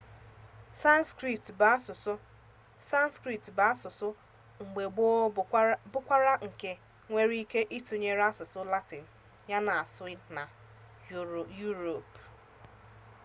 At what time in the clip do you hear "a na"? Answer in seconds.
9.57-9.71